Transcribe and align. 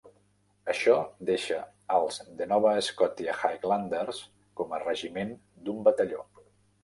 Això 0.71 0.93
deixa 1.29 1.57
els 1.97 2.17
The 2.39 2.47
Nova 2.53 2.71
Scotia 2.87 3.35
Highlanders 3.43 4.21
com 4.61 4.75
a 4.79 4.83
regiment 4.85 5.35
d'un 5.67 5.85
batalló. 5.89 6.27